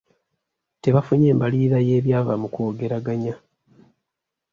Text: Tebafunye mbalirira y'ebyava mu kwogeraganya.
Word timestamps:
Tebafunye 0.81 1.27
mbalirira 1.37 1.77
y'ebyava 1.87 2.33
mu 2.41 2.47
kwogeraganya. 2.53 3.35